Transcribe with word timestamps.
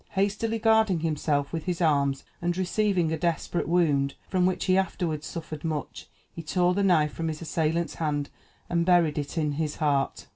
Hastily 0.13 0.57
guarding 0.57 1.01
himself 1.01 1.53
with 1.53 1.65
his 1.65 1.79
arms, 1.79 2.23
and 2.41 2.57
receiving 2.57 3.11
a 3.13 3.19
desperate 3.19 3.67
wound, 3.69 4.15
from 4.27 4.47
which 4.47 4.65
he 4.65 4.75
afterward 4.75 5.23
suffered 5.23 5.63
much, 5.63 6.07
he 6.33 6.41
tore 6.41 6.73
the 6.73 6.81
knife 6.81 7.13
from 7.13 7.27
his 7.27 7.39
assailant's 7.43 7.93
hand, 7.93 8.31
and 8.67 8.83
buried 8.83 9.19
it 9.19 9.37
in 9.37 9.51
his 9.51 9.75
heart. 9.75 10.25